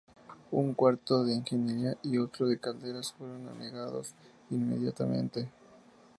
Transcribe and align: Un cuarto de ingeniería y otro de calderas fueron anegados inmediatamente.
Un 0.49 0.73
cuarto 0.73 1.23
de 1.23 1.35
ingeniería 1.35 1.95
y 2.01 2.17
otro 2.17 2.47
de 2.47 2.59
calderas 2.59 3.13
fueron 3.13 3.47
anegados 3.49 4.15
inmediatamente. 4.49 5.47